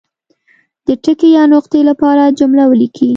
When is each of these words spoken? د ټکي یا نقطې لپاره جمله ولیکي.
د 0.85 0.87
ټکي 1.03 1.29
یا 1.37 1.43
نقطې 1.53 1.79
لپاره 1.89 2.33
جمله 2.39 2.63
ولیکي. 2.67 3.09